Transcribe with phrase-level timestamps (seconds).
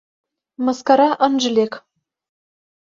[0.65, 1.73] Мыскара ынже лек.